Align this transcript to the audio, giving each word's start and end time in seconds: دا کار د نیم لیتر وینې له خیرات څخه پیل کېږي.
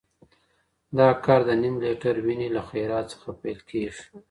دا 0.97 1.07
کار 1.25 1.41
د 1.47 1.51
نیم 1.61 1.75
لیتر 1.85 2.15
وینې 2.25 2.47
له 2.55 2.61
خیرات 2.69 3.05
څخه 3.13 3.29
پیل 3.41 3.59
کېږي. 3.69 4.03